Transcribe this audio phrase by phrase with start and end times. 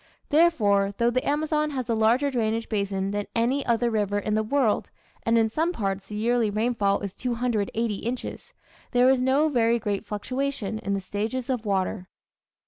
[0.29, 4.41] Therefore, though the Amazon has a larger drainage basin than any other river in the
[4.41, 4.89] world,
[5.27, 8.55] and in some parts the yearly rainfall is 280 inches,
[8.93, 12.07] there is no very great fluctuation in the stages of water.